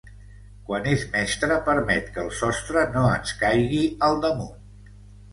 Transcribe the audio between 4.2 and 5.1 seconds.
damunt.